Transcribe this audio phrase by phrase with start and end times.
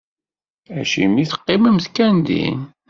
[0.79, 2.59] Acimi i teqqimemt kan din?